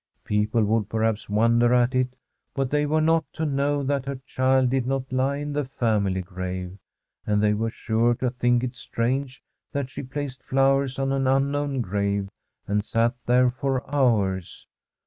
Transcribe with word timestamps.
People 0.25 0.63
would 0.63 0.89
perhaps 0.89 1.29
won 1.29 1.59
der 1.59 1.75
at 1.75 1.93
it; 1.93 2.15
but 2.55 2.71
they 2.71 2.87
were 2.87 3.01
not 3.01 3.23
to 3.33 3.45
know 3.45 3.83
that 3.83 4.07
her 4.07 4.19
child 4.25 4.71
did 4.71 4.87
not 4.87 5.13
lie 5.13 5.35
in 5.37 5.53
the 5.53 5.63
family 5.65 6.21
grave; 6.23 6.79
and 7.27 7.39
they 7.43 7.53
were 7.53 7.69
sure 7.69 8.15
to 8.15 8.31
think 8.31 8.63
it 8.63 8.75
strange 8.75 9.43
that 9.73 9.91
she 9.91 10.01
placed 10.01 10.41
flow 10.41 10.79
ers 10.79 10.97
on 10.97 11.11
an 11.11 11.27
unknown 11.27 11.81
grave 11.81 12.29
and 12.65 12.83
sat 12.83 13.13
there 13.27 13.51
for 13.51 13.83
hours. 13.95 14.65